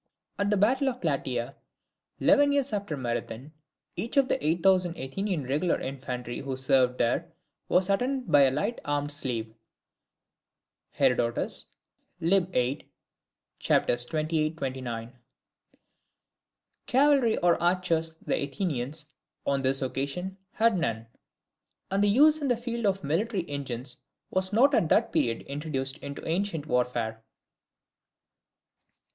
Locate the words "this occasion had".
19.61-20.79